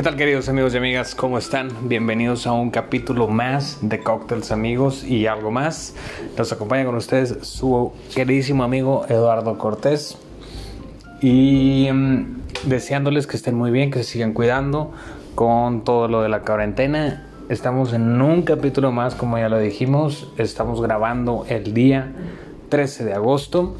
[0.00, 1.14] ¿Qué tal queridos amigos y amigas?
[1.14, 1.68] ¿Cómo están?
[1.82, 5.94] Bienvenidos a un capítulo más de Cocktails Amigos y algo más.
[6.38, 10.16] Nos acompaña con ustedes su queridísimo amigo Eduardo Cortés.
[11.20, 12.24] Y mm,
[12.64, 14.90] deseándoles que estén muy bien, que se sigan cuidando
[15.34, 17.26] con todo lo de la cuarentena.
[17.50, 20.32] Estamos en un capítulo más, como ya lo dijimos.
[20.38, 22.10] Estamos grabando el día
[22.70, 23.76] 13 de agosto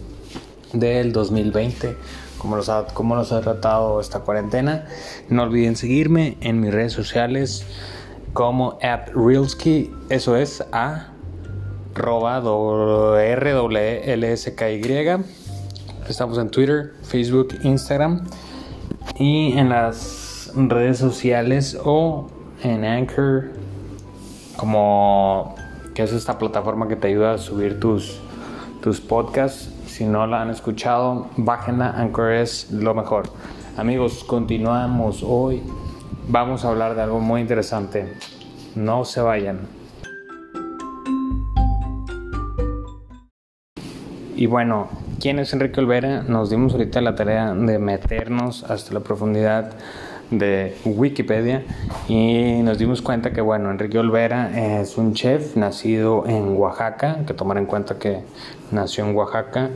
[0.75, 1.97] del 2020
[2.41, 4.87] cómo nos, ha, cómo nos ha tratado esta cuarentena.
[5.29, 7.67] No olviden seguirme en mis redes sociales
[8.33, 11.09] como @realsky, eso es a
[11.95, 14.81] r w l s k y.
[16.09, 18.27] Estamos en Twitter, Facebook, Instagram
[19.19, 22.29] y en las redes sociales o
[22.63, 23.51] en Anchor
[24.57, 25.55] como
[25.95, 28.19] que es esta plataforma que te ayuda a subir tus
[28.81, 31.91] tus podcasts si no la han escuchado, bájenla.
[31.91, 33.25] Anchor es lo mejor.
[33.77, 35.25] Amigos, continuamos.
[35.27, 35.63] Hoy
[36.29, 38.17] vamos a hablar de algo muy interesante.
[38.77, 39.61] No se vayan.
[44.37, 44.89] Y bueno,
[45.21, 46.23] ¿quién es Enrique Olvera?
[46.23, 49.73] Nos dimos ahorita la tarea de meternos hasta la profundidad
[50.31, 51.65] de Wikipedia
[52.09, 57.35] y nos dimos cuenta que bueno, Enrique Olvera es un chef nacido en Oaxaca, que
[57.35, 58.21] tomar en cuenta que
[58.71, 59.71] nació en Oaxaca,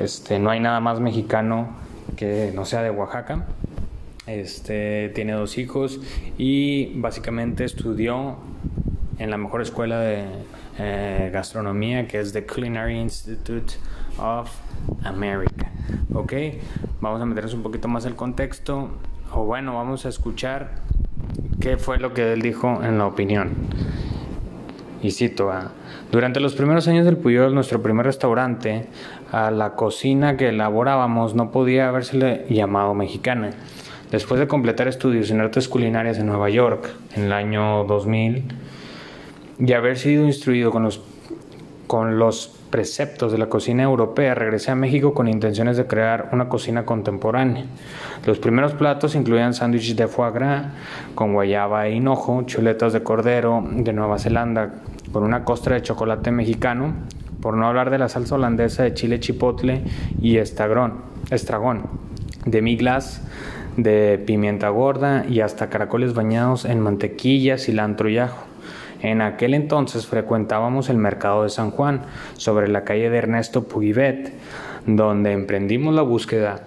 [0.00, 1.68] este, no hay nada más mexicano
[2.16, 3.46] que no sea de Oaxaca.
[4.26, 6.00] Este, tiene dos hijos
[6.36, 8.36] y básicamente estudió
[9.18, 10.24] en la mejor escuela de
[10.78, 13.74] eh, gastronomía que es The Culinary Institute
[14.18, 14.50] of
[15.02, 15.72] America.
[16.12, 16.34] Ok,
[17.00, 18.90] vamos a meternos un poquito más el contexto
[19.32, 20.70] o bueno, vamos a escuchar
[21.60, 23.52] qué fue lo que él dijo en la opinión.
[25.02, 25.72] Y cito, ah,
[26.10, 28.86] durante los primeros años del Puyol, nuestro primer restaurante,
[29.30, 33.50] a la cocina que elaborábamos no podía habérsele llamado mexicana.
[34.10, 38.44] Después de completar estudios en artes culinarias en Nueva York en el año 2000
[39.60, 41.00] y haber sido instruido con los,
[41.88, 46.48] con los preceptos de la cocina europea, regresé a México con intenciones de crear una
[46.48, 47.64] cocina contemporánea.
[48.26, 50.66] Los primeros platos incluían sándwiches de foie gras
[51.14, 54.74] con guayaba e hinojo, chuletas de cordero de Nueva Zelanda
[55.12, 56.92] con una costra de chocolate mexicano,
[57.40, 59.82] por no hablar de la salsa holandesa de chile chipotle
[60.20, 61.84] y estragón, estragón
[62.44, 63.22] de miglas,
[63.78, 68.47] de pimienta gorda y hasta caracoles bañados en mantequilla, cilantro y ajo.
[69.00, 72.02] En aquel entonces frecuentábamos el mercado de San Juan,
[72.36, 74.32] sobre la calle de Ernesto Pugivet,
[74.86, 76.66] donde emprendimos la búsqueda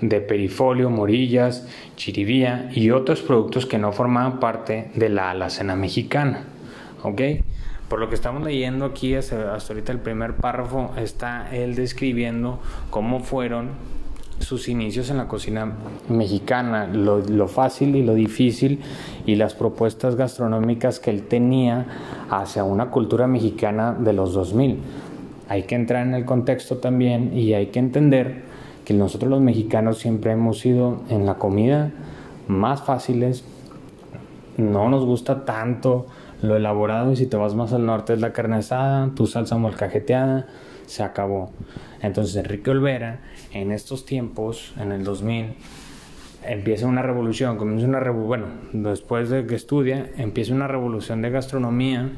[0.00, 6.44] de perifolio, morillas, chiribía y otros productos que no formaban parte de la alacena mexicana.
[7.02, 7.20] ¿Ok?
[7.88, 13.20] Por lo que estamos leyendo aquí, hasta ahorita el primer párrafo, está él describiendo cómo
[13.20, 13.70] fueron
[14.40, 15.72] sus inicios en la cocina
[16.08, 18.80] mexicana, lo, fácil y lo difícil
[19.26, 21.86] y las propuestas gastronómicas que él tenía
[22.30, 24.78] hacia una cultura mexicana de los 2000.
[25.48, 28.42] Hay que entrar en el contexto también y hay que entender
[28.84, 31.90] que nosotros los mexicanos siempre hemos sido en la comida
[32.46, 33.44] más fáciles,
[34.56, 36.06] no nos gusta tanto
[36.42, 39.56] lo elaborado y si te vas más al norte es la carne asada, tu salsa
[39.56, 40.46] molcajeteada,
[40.86, 41.50] se acabó.
[42.02, 43.20] Entonces Enrique Olvera
[43.52, 45.54] en estos tiempos, en el 2000,
[46.46, 52.10] empieza una revolución, comienza una bueno, después de que estudia, empieza una revolución de gastronomía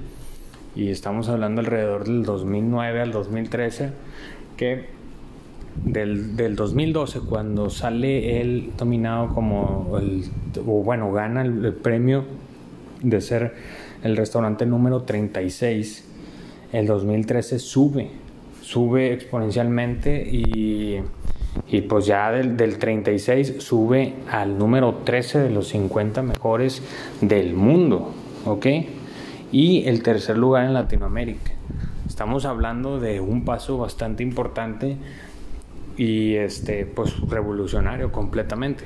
[0.77, 3.91] y estamos hablando alrededor del 2009 al 2013,
[4.57, 4.87] que
[5.85, 10.25] del, del 2012, cuando sale él dominado como el,
[10.59, 12.25] o bueno, gana el premio
[13.03, 13.55] de ser
[14.03, 16.05] el restaurante número 36,
[16.73, 18.11] el 2013 sube,
[18.71, 21.01] sube exponencialmente y,
[21.67, 26.81] y pues ya del, del, 36 sube al número 13 de los 50 mejores
[27.21, 28.13] del mundo,
[28.45, 28.67] ¿ok?
[29.51, 31.51] Y el tercer lugar en Latinoamérica.
[32.07, 34.97] Estamos hablando de un paso bastante importante
[35.97, 38.85] y este pues revolucionario completamente.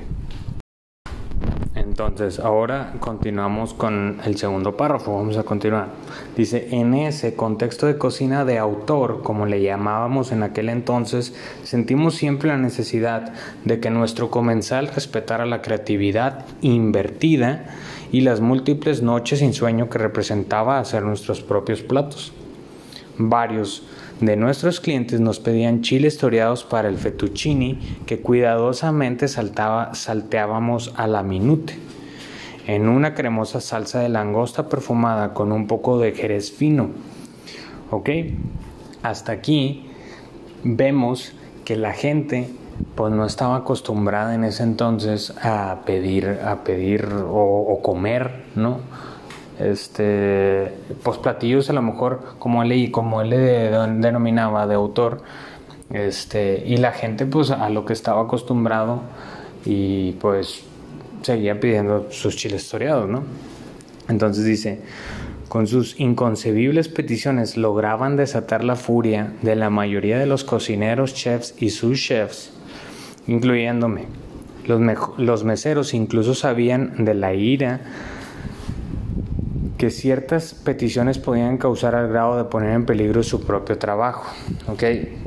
[1.94, 5.90] Entonces, ahora continuamos con el segundo párrafo, vamos a continuar.
[6.36, 12.16] Dice, en ese contexto de cocina de autor, como le llamábamos en aquel entonces, sentimos
[12.16, 13.32] siempre la necesidad
[13.64, 17.66] de que nuestro comensal respetara la creatividad invertida
[18.10, 22.32] y las múltiples noches sin sueño que representaba hacer nuestros propios platos.
[23.18, 23.84] Varios
[24.20, 31.06] de nuestros clientes nos pedían chiles toreados para el fettuccini que cuidadosamente saltaba, salteábamos a
[31.06, 31.76] la minute
[32.66, 36.90] en una cremosa salsa de langosta perfumada con un poco de jerez fino.
[37.90, 38.10] ¿Ok?
[39.02, 39.86] Hasta aquí
[40.62, 41.32] vemos
[41.64, 42.48] que la gente
[42.94, 48.80] pues no estaba acostumbrada en ese entonces a pedir, a pedir o, comer, ¿no?
[49.58, 50.72] Este,
[51.04, 55.22] pues platillos a lo mejor como él, como él denominaba de autor,
[55.90, 59.02] este, y la gente pues a lo que estaba acostumbrado
[59.64, 60.64] y pues
[61.22, 63.22] seguía pidiendo sus chiles toreados, ¿no?
[64.08, 64.80] Entonces dice,
[65.48, 71.54] con sus inconcebibles peticiones lograban desatar la furia de la mayoría de los cocineros, chefs
[71.58, 72.50] y sus chefs,
[73.26, 74.06] incluyéndome.
[74.66, 74.80] Los,
[75.18, 77.80] los meseros incluso sabían de la ira
[79.84, 84.24] que ciertas peticiones podían causar al grado de poner en peligro su propio trabajo.
[84.66, 85.18] ¿okay?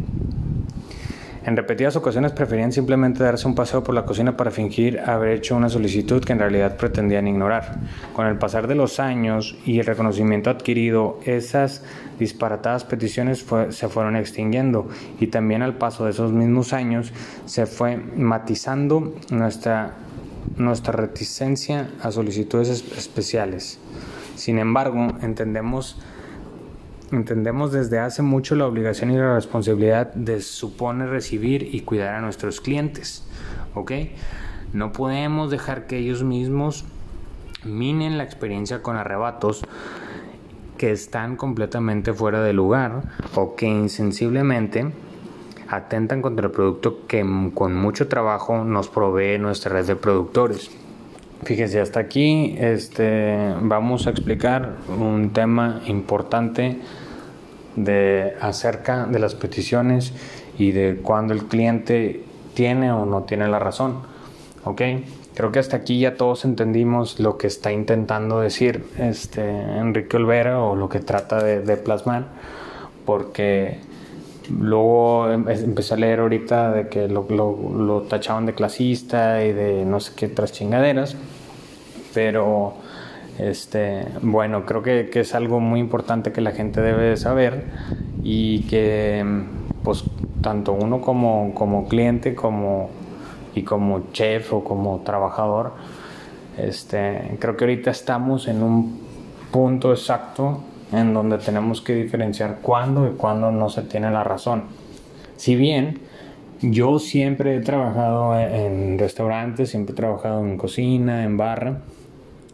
[1.46, 5.56] En repetidas ocasiones preferían simplemente darse un paseo por la cocina para fingir haber hecho
[5.56, 7.78] una solicitud que en realidad pretendían ignorar.
[8.14, 11.84] Con el pasar de los años y el reconocimiento adquirido, esas
[12.18, 14.90] disparatadas peticiones se fueron extinguiendo
[15.20, 17.14] y también al paso de esos mismos años
[17.46, 19.94] se fue matizando nuestra,
[20.58, 23.78] nuestra reticencia a solicitudes especiales.
[24.38, 25.98] Sin embargo, entendemos
[27.10, 32.22] Entendemos desde hace mucho la obligación y la responsabilidad de supone recibir y cuidar a
[32.22, 33.26] nuestros clientes.
[33.76, 33.94] ¿Ok?
[34.74, 36.84] No podemos dejar que ellos mismos
[37.64, 39.64] minen la experiencia con arrebatos
[40.78, 43.04] que están completamente fuera de lugar
[43.36, 44.92] o que insensiblemente
[45.70, 50.72] atentan contra el producto que con mucho trabajo nos provee nuestra red de productores.
[51.44, 56.80] Fíjense, hasta aquí este, vamos a explicar un tema importante
[57.76, 60.14] de acerca de las peticiones
[60.58, 62.24] y de cuando el cliente
[62.54, 64.00] tiene o no tiene la razón.
[64.64, 64.82] ¿Ok?
[65.38, 70.60] Creo que hasta aquí ya todos entendimos lo que está intentando decir este Enrique Olvera
[70.60, 72.26] o lo que trata de, plasmar,
[73.06, 73.80] porque
[74.50, 79.86] luego em, empecé a leer ahorita de que lo, lo, tachaban de clasista y de
[79.86, 81.16] no sé qué otras chingaderas,
[82.14, 82.74] pero
[83.40, 87.66] este, bueno, creo que, es algo muy importante que la gente debe saber
[88.24, 89.24] y que
[89.84, 90.04] pues
[90.42, 92.90] tanto uno como, como cliente como,
[93.56, 95.74] y como chef o como trabajador,
[96.58, 99.00] este, creo que ahorita estamos en un
[99.52, 100.62] punto exacto
[100.92, 104.64] en donde tenemos que diferenciar cuándo y cuándo no se tiene la razón.
[105.36, 106.00] Si bien
[106.62, 111.82] yo siempre he trabajado en restaurantes, siempre he trabajado en cocina, en barra,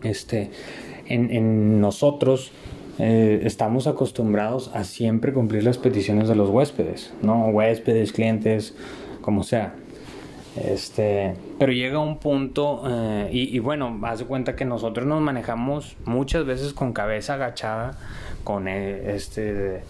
[0.04, 0.52] este,
[1.08, 2.52] en, nosotros
[3.00, 7.48] eh, estamos acostumbrados a siempre cumplir las peticiones de los huéspedes, ¿no?
[7.48, 8.76] Huéspedes, clientes,
[9.22, 9.74] como sea.
[10.56, 15.98] Este, pero llega un punto, eh, y, bueno, haz de cuenta que nosotros nos manejamos
[16.06, 17.98] muchas veces con cabeza agachada
[18.44, 19.82] con, eh, este,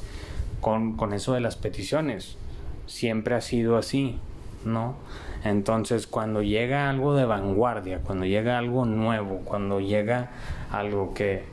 [0.62, 2.38] con, con eso de las peticiones.
[2.86, 4.18] Siempre ha sido así,
[4.64, 4.96] ¿no?
[5.44, 10.32] Entonces, cuando llega algo de vanguardia, cuando llega algo nuevo, cuando llega
[10.72, 11.44] algo que,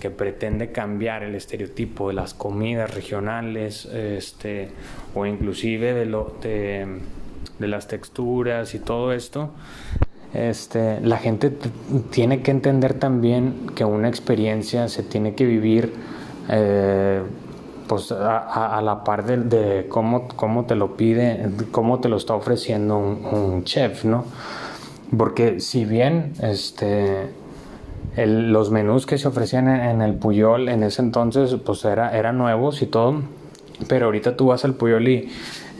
[0.00, 4.70] que pretende cambiar el estereotipo de las comidas regionales, este,
[5.14, 7.00] o inclusive de, lo, de,
[7.58, 9.50] de las texturas y todo esto,
[10.34, 11.52] este, la gente
[12.10, 15.92] tiene que entender también que una experiencia se tiene que vivir
[16.48, 17.22] eh,
[17.86, 22.98] pues a, la par de, cómo, cómo, te lo pide, cómo te lo está ofreciendo
[22.98, 24.24] un, chef, ¿no?
[25.16, 27.28] Porque si bien este,
[28.16, 32.82] los menús que se ofrecían en, el Puyol en ese entonces pues era, eran nuevos
[32.82, 33.22] y todo,
[33.86, 35.28] pero ahorita tú vas al Puyol y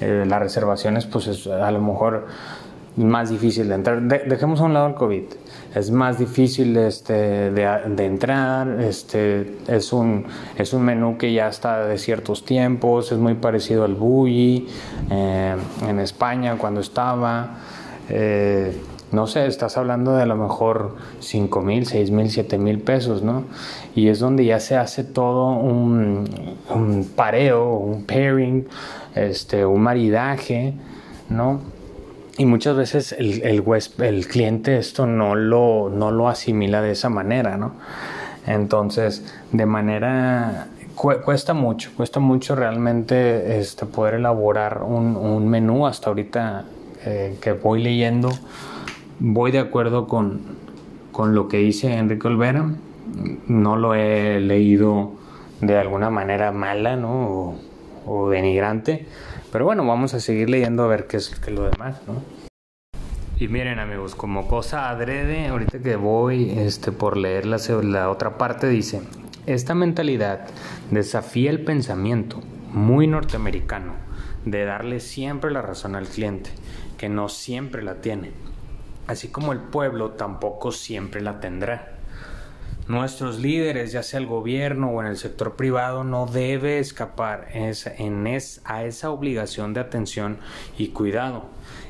[0.05, 2.27] eh, las reservaciones pues es a lo mejor
[2.97, 4.03] más difícil de entrar.
[4.03, 5.25] dejemos a un lado el COVID
[5.75, 10.25] es más difícil este, de, entrar, este, es, un,
[10.57, 14.69] es un menú que ya está de ciertos tiempos, es muy parecido al bully
[15.11, 15.57] eh,
[15.87, 17.59] en España cuando estaba.
[18.09, 18.81] Eh,
[19.11, 23.23] no sé, estás hablando de a lo mejor 5 mil, 6 mil, 7 mil pesos,
[23.23, 23.45] ¿no?
[23.95, 26.25] Y es donde ya se hace todo un,
[26.75, 28.67] un pareo, un pairing,
[29.15, 30.75] este, un maridaje,
[31.29, 31.61] ¿no?
[32.37, 37.57] Y muchas veces el, el, cliente esto no lo, no lo asimila de esa manera,
[37.57, 37.75] ¿no?
[38.47, 45.87] Entonces, de manera cuesta mucho, cuesta mucho realmente este, poder elaborar un, menú.
[45.87, 46.65] Hasta ahorita
[47.05, 48.31] eh, que voy leyendo,
[49.19, 50.41] voy de acuerdo con,
[51.13, 52.69] con, lo que dice Enrique Olvera.
[53.47, 55.13] No lo he leído
[55.61, 57.55] de alguna manera mala ¿no?
[58.07, 59.07] O denigrante
[59.55, 62.21] pero bueno, vamos a seguir leyendo a ver qué es, lo demás, ¿no?
[63.39, 68.37] Y miren amigos, como cosa adrede, ahorita que voy este, por leer la, la otra
[68.37, 69.03] parte, dice,
[69.47, 70.49] esta mentalidad
[70.91, 72.41] desafía el pensamiento
[72.73, 73.93] muy norteamericano
[74.45, 76.51] de darle siempre la razón al cliente,
[76.99, 78.33] que no siempre la tiene,
[79.07, 81.94] así como el pueblo tampoco siempre la tendrá.
[82.87, 87.49] Nuestros líderes, ya sea el gobierno o en el sector privado, no debe escapar
[88.65, 90.37] a esa obligación de atención
[90.77, 91.47] y cuidado.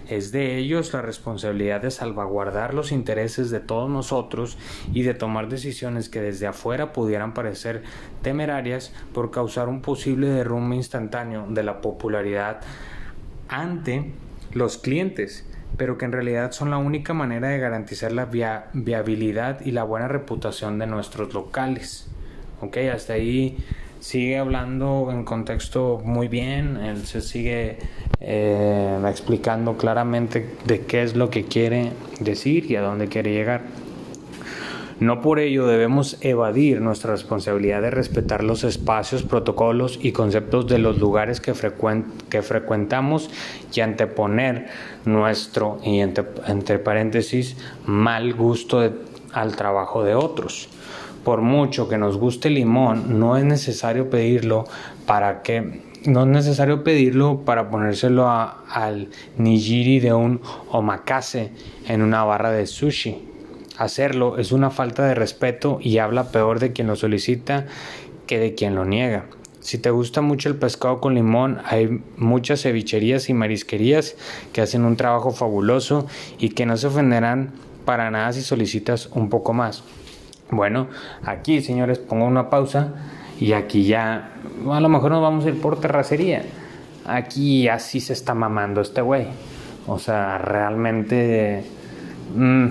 [0.09, 4.57] Es de ellos la responsabilidad de salvaguardar los intereses de todos nosotros
[4.93, 7.83] y de tomar decisiones que desde afuera pudieran parecer
[8.23, 12.61] temerarias por causar un posible derrumbe instantáneo de la popularidad
[13.49, 14.13] ante
[14.53, 15.45] los clientes
[15.77, 18.27] pero que en realidad son la única manera de garantizar la
[18.73, 22.09] viabilidad y la buena reputación de nuestros locales.
[22.61, 23.59] Ok, hasta ahí
[24.01, 27.79] sigue hablando en contexto muy bien, él se sigue
[28.21, 31.91] eh, explicando claramente de qué es lo que quiere
[32.21, 33.63] decir y a dónde quiere llegar.
[35.01, 40.79] No por ello debemos evadir nuestra responsabilidad de respetar los espacios, protocolos y conceptos de
[40.79, 43.31] los lugares que, frecuentamos
[43.73, 44.69] y anteponer
[45.05, 48.89] nuestro, y entre, paréntesis, mal gusto
[49.33, 50.69] al trabajo de otros.
[51.25, 54.65] Por mucho que nos guste el limón, no es necesario pedirlo
[55.07, 59.09] para que no es necesario pedirlo para ponérselo al
[59.39, 61.53] nigiri de un omakase
[61.89, 63.34] en una barra de sushi.
[63.77, 67.67] Hacerlo es una falta de respeto y habla peor de quien lo solicita
[68.27, 69.27] que de quien lo niega.
[69.61, 74.15] Si te gusta mucho el pescado con limón, hay muchas cevicherías y marisquerías
[74.53, 76.07] que hacen un trabajo fabuloso
[76.39, 77.51] y que no se ofenderán
[77.85, 79.83] para nada si solicitas un poco más.
[80.51, 80.89] Bueno,
[81.25, 82.93] aquí señores pongo una pausa
[83.41, 84.35] y aquí ya
[84.71, 86.45] a lo mejor nos vamos a ir por terracería.
[87.07, 89.27] Aquí así se está mamando este güey.
[89.87, 91.65] O sea, realmente...
[92.37, 92.69] Mm,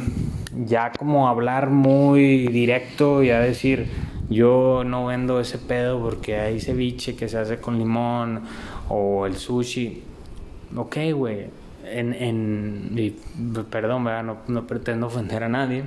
[0.65, 3.87] ya como hablar muy directo y a decir
[4.29, 8.43] yo no vendo ese pedo porque hay ceviche que se hace con limón
[8.89, 10.03] o el sushi.
[10.75, 11.47] Ok, güey.
[11.85, 13.15] En, en,
[13.69, 15.83] perdón, No, no pretendo ofender a nadie,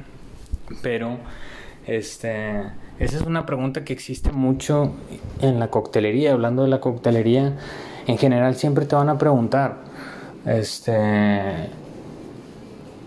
[0.82, 1.18] pero
[1.86, 2.60] este,
[2.98, 4.92] esa es una pregunta que existe mucho
[5.40, 6.32] en la coctelería.
[6.32, 7.56] Hablando de la coctelería,
[8.06, 9.78] en general siempre te van a preguntar,
[10.44, 11.70] este,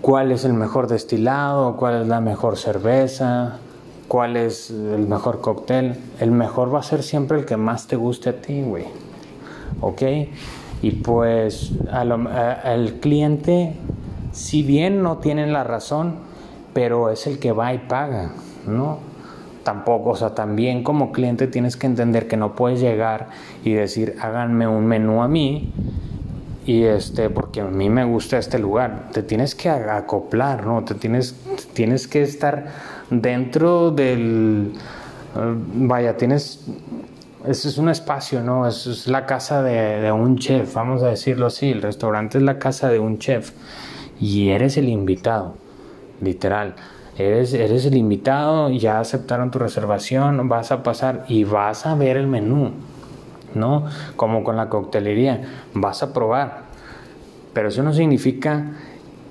[0.02, 3.58] cuál es el mejor destilado, cuál es la mejor cerveza,
[4.08, 5.96] cuál es el mejor cóctel.
[6.20, 8.86] El mejor va a ser siempre el que más te guste a ti, güey.
[9.82, 10.02] ¿Ok?
[10.82, 13.76] Y pues al cliente,
[14.32, 16.16] si bien no tiene la razón,
[16.74, 18.32] pero es el que va y paga,
[18.66, 19.00] ¿no?
[19.64, 23.28] Tampoco, o sea, también como cliente tienes que entender que no puedes llegar
[23.64, 25.74] y decir, háganme un menú a mí
[26.66, 29.10] y este porque a mí me gusta este lugar.
[29.12, 31.36] Te tienes que acoplar no te tienes
[31.74, 32.68] tienes que estar
[33.10, 34.74] dentro del
[35.36, 36.66] eh, vaya tienes
[37.48, 41.08] eso es un espacio no eso es la casa de, de, un chef vamos a
[41.08, 41.72] decirlo así.
[41.72, 43.52] El restaurante es la casa de un chef.
[44.20, 45.56] Y eres el invitado
[46.22, 46.76] literal.
[47.18, 52.16] Eres, eres el invitado, ya aceptaron tu reservación, vas a pasar y vas a ver
[52.18, 52.72] el menú.
[53.56, 53.86] ¿No?
[54.16, 55.42] Como con la coctelería,
[55.74, 56.64] vas a probar,
[57.54, 58.72] pero eso no significa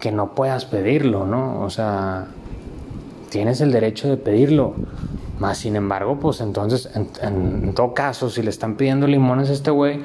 [0.01, 1.61] que no puedas pedirlo, ¿no?
[1.61, 2.27] O sea,
[3.31, 4.75] tienes el derecho de pedirlo.
[5.39, 6.91] Más sin embargo, pues entonces,
[7.23, 10.01] en, todo caso, si le están pidiendo limones a este güey,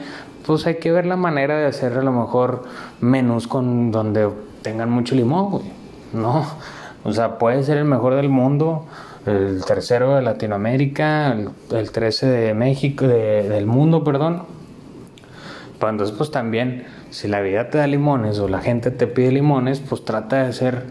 [0.46, 2.64] pues hay que ver la manera de hacer a lo mejor
[3.02, 4.30] menús con donde
[4.62, 5.64] tengan mucho limón, güey.
[6.14, 6.46] No,
[7.04, 8.86] o sea, puede ser el mejor del mundo,
[9.26, 14.44] el tercero de Latinoamérica, el, el 13 de México, del mundo, perdón.
[15.80, 19.32] Pues entonces, pues también, si la vida te da limones o la gente te pide
[19.32, 20.84] limones, pues trata de hacer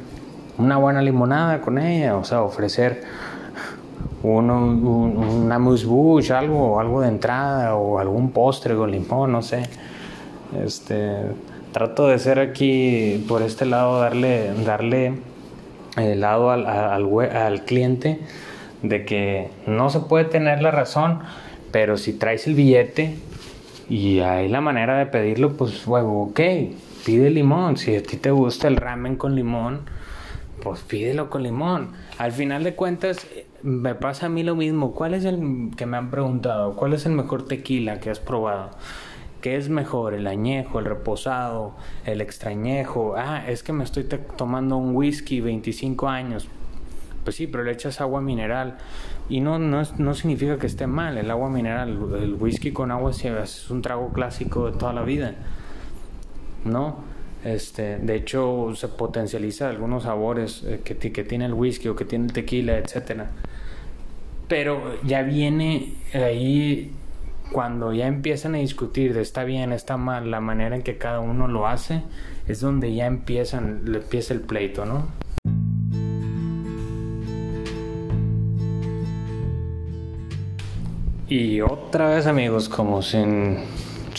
[0.59, 3.03] una buena limonada con ella, o sea, ofrecer
[4.23, 9.63] un, un, una mousse algo, algo de entrada o algún postre con limón, no sé.
[10.63, 11.17] Este,
[11.73, 15.15] trato de ser aquí por este lado, darle, darle
[15.97, 18.21] el lado al, al, cliente
[18.83, 21.21] de que no se puede tener la razón,
[21.71, 23.17] pero si traes el billete
[23.89, 26.41] y hay la manera de pedirlo, pues huevo, ok,
[27.05, 27.77] pide limón.
[27.77, 29.83] Si a ti te gusta el ramen con limón,
[30.63, 31.93] pues pídelo con limón.
[32.19, 33.27] Al final de cuentas,
[33.63, 34.93] me pasa a mí lo mismo.
[34.93, 36.75] ¿Cuál es el que me han preguntado?
[36.75, 38.71] ¿Cuál es el mejor tequila que has probado?
[39.43, 41.75] ¿Qué es mejor, el añejo, el reposado,
[42.07, 43.17] el extrañejo?
[43.17, 44.05] Ah, es que me estoy
[44.37, 46.47] tomando un whisky 25 años.
[47.25, 48.79] Pues sí, pero le echas agua mineral.
[49.29, 51.89] Y no, no, no significa que esté mal el agua mineral.
[52.23, 55.35] El whisky con agua es un trago clásico de toda la vida.
[56.65, 56.99] ¿No?
[57.45, 62.05] Este, de hecho, se potencializa algunos sabores eh, que, que tiene el whisky o que
[62.05, 63.33] tiene el tequila, etcétera.
[64.47, 66.93] Pero ya viene ahí
[67.53, 71.21] cuando ya empiezan a discutir de está bien, está mal, la manera en que cada
[71.21, 72.03] uno lo hace,
[72.49, 75.07] es donde ya empiezan, empieza el pleito, ¿no?
[81.29, 83.59] Y otra vez amigos, como sin,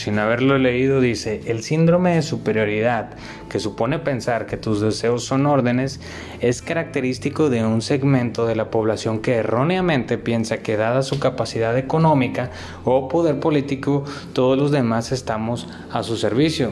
[0.03, 3.11] sin haberlo leído, dice, el síndrome de superioridad,
[3.49, 6.01] que supone pensar que tus deseos son órdenes,
[6.41, 11.77] es característico de un segmento de la población que erróneamente piensa que dada su capacidad
[11.77, 12.51] económica
[12.83, 16.71] o poder político, todos los demás estamos a su servicio.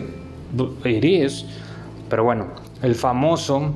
[0.84, 1.46] Iris,
[2.10, 2.48] pero bueno,
[2.82, 3.74] el famoso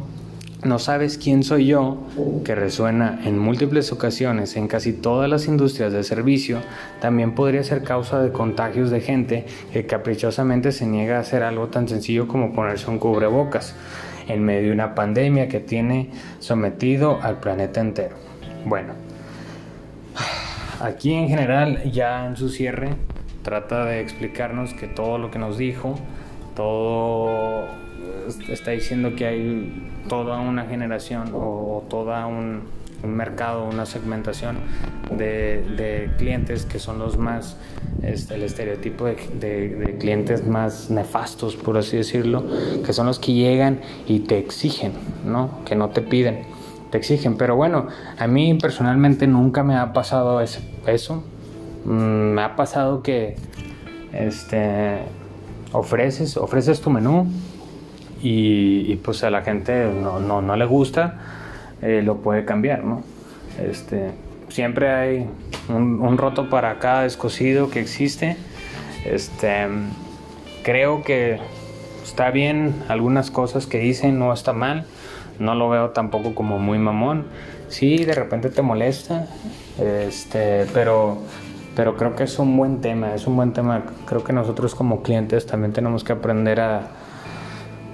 [0.65, 1.98] no sabes quién soy yo,
[2.43, 6.60] que resuena en múltiples ocasiones en casi todas las industrias de servicio,
[7.00, 11.67] también podría ser causa de contagios de gente que caprichosamente se niega a hacer algo
[11.67, 13.75] tan sencillo como ponerse un cubrebocas
[14.27, 18.15] en medio de una pandemia que tiene sometido al planeta entero.
[18.65, 18.93] Bueno,
[20.81, 22.89] aquí en general ya en su cierre
[23.43, 25.95] trata de explicarnos que todo lo que nos dijo,
[26.55, 27.85] todo
[28.50, 32.63] está diciendo que hay toda una generación o, toda un,
[33.03, 34.58] mercado, una segmentación
[35.15, 37.58] de, clientes que son los más,
[38.01, 42.44] este, el estereotipo de, clientes más nefastos, por así decirlo,
[42.84, 44.94] que son los que llegan y te exigen,
[45.25, 45.63] ¿no?
[45.65, 46.44] Que no te piden,
[46.89, 47.38] te exigen.
[47.38, 51.24] Pero bueno, a mí personalmente nunca me ha pasado eso.
[51.86, 53.36] Mm, me ha pasado que
[54.13, 55.00] este,
[55.72, 57.27] ofreces, ofreces tu menú
[58.22, 61.19] y, pues a la gente no, no, no le gusta,
[61.81, 63.03] eh, lo puede cambiar, ¿no?
[63.60, 64.12] Este,
[64.50, 65.27] siempre hay
[65.69, 68.38] un, roto para cada descosido que existe.
[69.05, 69.67] Este,
[70.63, 71.39] creo que
[72.03, 74.86] está bien algunas cosas que dicen, no está mal.
[75.39, 77.25] No lo veo tampoco como muy mamón.
[77.67, 79.27] Sí, de repente te molesta,
[79.79, 81.17] este, pero,
[81.75, 83.84] pero creo que es un buen tema, es un buen tema.
[84.05, 86.88] Creo que nosotros como clientes también tenemos que aprender a,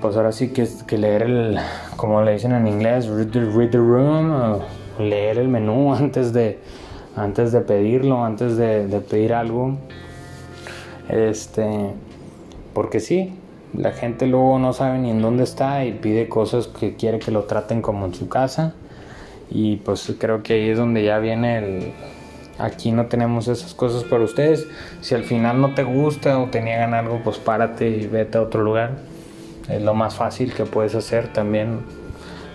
[0.01, 1.58] pues ahora sí que, que leer el,
[1.96, 4.60] como le dicen en inglés, read the, room,
[4.99, 6.60] leer el menú antes de,
[7.15, 9.78] antes de pedirlo, antes de, pedir algo.
[11.08, 11.93] Este,
[12.73, 13.36] porque sí,
[13.73, 17.32] la gente luego no sabe ni en dónde está y pide cosas que quiere que
[17.32, 18.73] lo traten como en su casa.
[19.49, 21.93] Y pues creo que ahí es donde ya viene el,
[22.58, 24.65] aquí no tenemos esas cosas para ustedes.
[25.02, 28.41] Si al final no te gusta o te niegan algo, pues párate y vete a
[28.41, 29.12] otro lugar
[29.71, 31.81] es lo más fácil que puedes hacer también.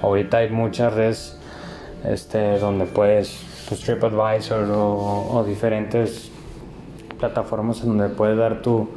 [0.02, 1.38] Ahorita hay muchas redes
[2.04, 6.30] este, donde puedes pues, TripAdvisor o, o, diferentes
[7.18, 8.88] plataformas en donde puedes dar tu,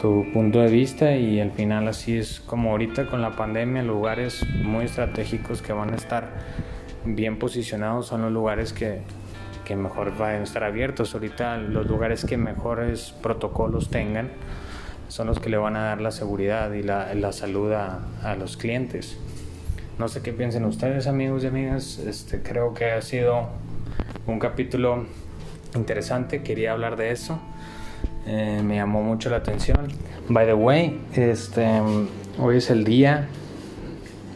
[0.00, 4.44] tu punto de vista y al final así es como ahorita con la pandemia lugares
[4.62, 6.28] muy estratégicos que van a estar
[7.04, 9.00] bien posicionados son los lugares que,
[9.64, 11.14] que mejor van a estar abiertos.
[11.14, 14.30] Ahorita los lugares que mejores protocolos tengan
[15.10, 18.36] son los que le van a dar la seguridad y la, la salud a, a,
[18.36, 19.16] los clientes.
[19.98, 21.98] No sé qué piensen ustedes, amigos y amigas.
[21.98, 23.48] Este, creo que ha sido
[24.28, 25.06] un capítulo
[25.74, 26.42] interesante.
[26.42, 27.40] Quería hablar de eso.
[28.26, 29.88] Eh, me llamó mucho la atención.
[30.28, 31.80] By the way, este,
[32.38, 33.26] hoy es el día,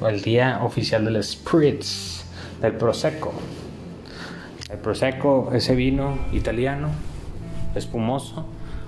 [0.04, 2.24] el día oficial del Spritz,
[2.60, 3.32] del Prosecco.
[4.70, 6.88] El Prosecco, ese vino italiano,
[7.76, 8.44] espumoso,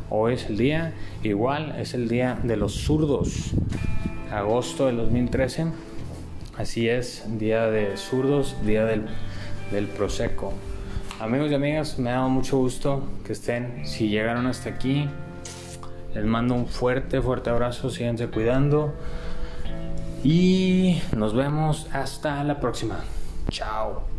[0.08, 0.92] Hoy es el día,
[1.24, 3.50] igual es el día de los zurdos,
[4.30, 5.66] agosto del 2013.
[6.56, 9.06] Así es, día de zurdos, día del,
[9.72, 10.52] del Prosecco.
[11.18, 13.84] Amigos y amigas, me ha dado mucho gusto que estén.
[13.84, 15.08] Si llegaron hasta aquí,
[16.14, 17.90] les mando un fuerte, fuerte abrazo.
[17.90, 18.94] Síganse cuidando.
[20.22, 23.00] Y nos vemos hasta la próxima.
[23.50, 24.15] Chao.